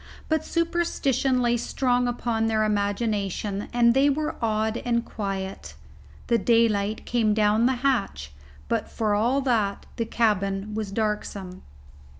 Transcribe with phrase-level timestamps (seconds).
[0.29, 5.75] But superstition lay strong upon their imagination, and they were awed and quiet.
[6.25, 8.31] The daylight came down the hatch,
[8.67, 11.61] but for all that the cabin was darksome.